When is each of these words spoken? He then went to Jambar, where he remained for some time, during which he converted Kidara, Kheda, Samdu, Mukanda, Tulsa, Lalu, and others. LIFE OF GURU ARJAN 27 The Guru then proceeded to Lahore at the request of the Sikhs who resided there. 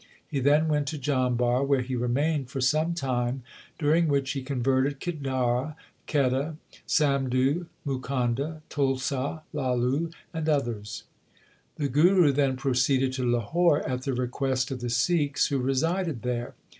He 0.27 0.39
then 0.39 0.67
went 0.67 0.87
to 0.87 0.97
Jambar, 0.97 1.63
where 1.63 1.81
he 1.81 1.95
remained 1.95 2.49
for 2.49 2.59
some 2.59 2.95
time, 2.95 3.43
during 3.77 4.07
which 4.07 4.31
he 4.31 4.41
converted 4.41 4.99
Kidara, 4.99 5.75
Kheda, 6.07 6.55
Samdu, 6.87 7.67
Mukanda, 7.85 8.63
Tulsa, 8.67 9.43
Lalu, 9.53 10.09
and 10.33 10.49
others. 10.49 11.03
LIFE 11.77 11.87
OF 11.89 11.93
GURU 11.93 12.01
ARJAN 12.01 12.15
27 12.15 12.23
The 12.23 12.23
Guru 12.25 12.31
then 12.31 12.57
proceeded 12.57 13.13
to 13.13 13.31
Lahore 13.31 13.87
at 13.87 14.01
the 14.01 14.13
request 14.15 14.71
of 14.71 14.79
the 14.81 14.89
Sikhs 14.89 15.45
who 15.49 15.59
resided 15.59 16.23
there. 16.23 16.55